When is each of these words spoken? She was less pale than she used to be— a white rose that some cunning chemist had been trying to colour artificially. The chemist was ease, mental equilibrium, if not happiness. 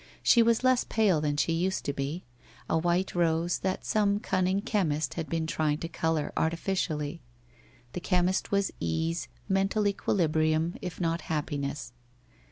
She 0.23 0.41
was 0.41 0.63
less 0.63 0.83
pale 0.83 1.21
than 1.21 1.37
she 1.37 1.53
used 1.53 1.85
to 1.85 1.93
be— 1.93 2.23
a 2.67 2.75
white 2.75 3.13
rose 3.13 3.59
that 3.59 3.85
some 3.85 4.19
cunning 4.19 4.59
chemist 4.61 5.13
had 5.13 5.29
been 5.29 5.45
trying 5.45 5.77
to 5.77 5.87
colour 5.87 6.33
artificially. 6.35 7.21
The 7.93 7.99
chemist 7.99 8.49
was 8.51 8.71
ease, 8.79 9.27
mental 9.47 9.87
equilibrium, 9.87 10.73
if 10.81 10.99
not 10.99 11.21
happiness. 11.29 11.93